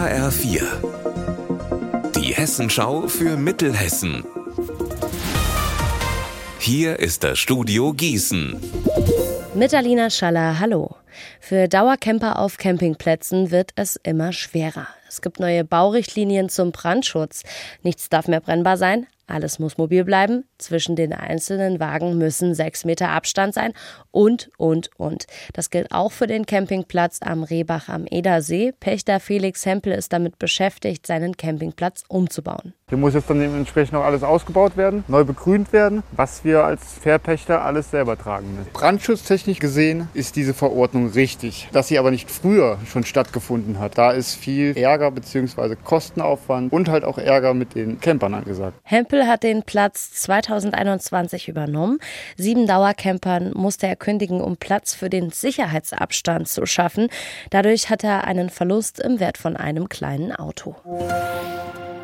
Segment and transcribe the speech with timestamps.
[0.00, 0.62] HR4.
[2.16, 4.24] Die Hessenschau für Mittelhessen.
[6.58, 8.58] Hier ist das Studio Gießen.
[9.54, 10.96] Mit Alina Schaller, hallo.
[11.38, 14.86] Für Dauercamper auf Campingplätzen wird es immer schwerer.
[15.06, 17.42] Es gibt neue Baurichtlinien zum Brandschutz.
[17.82, 20.44] Nichts darf mehr brennbar sein, alles muss mobil bleiben.
[20.58, 23.72] Zwischen den einzelnen Wagen müssen sechs Meter Abstand sein
[24.10, 25.26] und, und, und.
[25.52, 28.72] Das gilt auch für den Campingplatz am Rehbach am Edersee.
[28.78, 32.74] Pächter Felix Hempel ist damit beschäftigt, seinen Campingplatz umzubauen.
[32.90, 36.94] Hier muss jetzt dann dementsprechend noch alles ausgebaut werden, neu begrünt werden, was wir als
[37.00, 38.72] Fährpächter alles selber tragen müssen.
[38.72, 41.68] Brandschutztechnisch gesehen ist diese Verordnung richtig.
[41.70, 45.76] Dass sie aber nicht früher schon stattgefunden hat, da ist viel Ärger bzw.
[45.76, 48.76] Kostenaufwand und halt auch Ärger mit den Campern angesagt.
[48.82, 52.00] Hempel hat den Platz 2021 übernommen.
[52.36, 57.06] Sieben Dauercampern musste er kündigen, um Platz für den Sicherheitsabstand zu schaffen.
[57.50, 60.74] Dadurch hat er einen Verlust im Wert von einem kleinen Auto.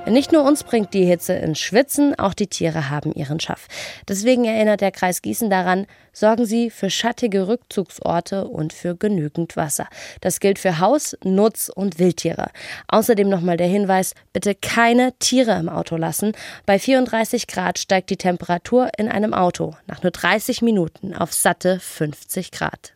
[0.09, 3.67] Nicht nur uns bringt die Hitze ins Schwitzen, auch die Tiere haben ihren Schaff.
[4.09, 9.89] Deswegen erinnert der Kreis Gießen daran, sorgen Sie für schattige Rückzugsorte und für genügend Wasser.
[10.21, 12.51] Das gilt für Haus-, Nutz- und Wildtiere.
[12.87, 16.33] Außerdem nochmal der Hinweis, bitte keine Tiere im Auto lassen.
[16.67, 21.81] Bei 34 Grad steigt die Temperatur in einem Auto nach nur 30 Minuten auf satte
[21.81, 22.95] 50 Grad.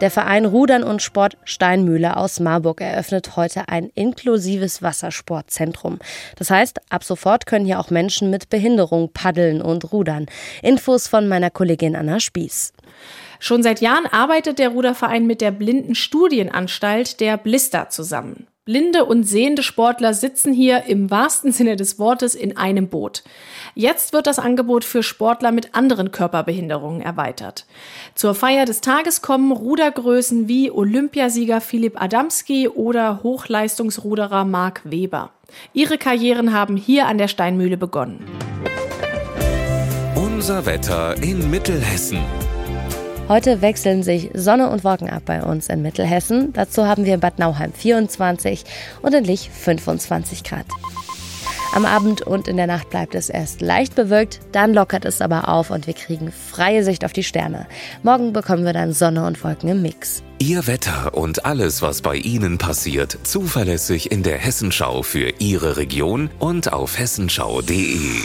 [0.00, 5.98] Der Verein Rudern und Sport Steinmühle aus Marburg eröffnet heute ein inklusives Wassersportzentrum.
[6.36, 10.24] Das heißt, ab sofort können hier auch Menschen mit Behinderung paddeln und rudern.
[10.62, 12.72] Infos von meiner Kollegin Anna Spieß.
[13.40, 18.46] Schon seit Jahren arbeitet der Ruderverein mit der Blinden Studienanstalt der Blister zusammen.
[18.70, 23.24] Blinde und sehende Sportler sitzen hier im wahrsten Sinne des Wortes in einem Boot.
[23.74, 27.66] Jetzt wird das Angebot für Sportler mit anderen Körperbehinderungen erweitert.
[28.14, 35.32] Zur Feier des Tages kommen Rudergrößen wie Olympiasieger Philipp Adamski oder Hochleistungsruderer Marc Weber.
[35.72, 38.24] Ihre Karrieren haben hier an der Steinmühle begonnen.
[40.14, 42.20] Unser Wetter in Mittelhessen.
[43.30, 46.52] Heute wechseln sich Sonne und Wolken ab bei uns in Mittelhessen.
[46.52, 48.64] Dazu haben wir in Bad Nauheim 24
[49.02, 50.66] und in Lich 25 Grad.
[51.72, 55.48] Am Abend und in der Nacht bleibt es erst leicht bewölkt, dann lockert es aber
[55.48, 57.68] auf und wir kriegen freie Sicht auf die Sterne.
[58.02, 60.24] Morgen bekommen wir dann Sonne und Wolken im Mix.
[60.40, 66.30] Ihr Wetter und alles, was bei Ihnen passiert, zuverlässig in der Hessenschau für Ihre Region
[66.40, 68.24] und auf hessenschau.de.